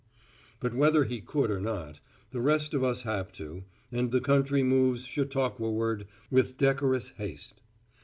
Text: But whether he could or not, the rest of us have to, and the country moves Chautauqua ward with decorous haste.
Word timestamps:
But 0.59 0.73
whether 0.73 1.03
he 1.03 1.21
could 1.21 1.51
or 1.51 1.59
not, 1.61 1.99
the 2.31 2.41
rest 2.41 2.73
of 2.73 2.83
us 2.83 3.03
have 3.03 3.31
to, 3.33 3.65
and 3.91 4.09
the 4.09 4.19
country 4.19 4.63
moves 4.63 5.05
Chautauqua 5.05 5.69
ward 5.69 6.07
with 6.31 6.57
decorous 6.57 7.11
haste. 7.17 7.61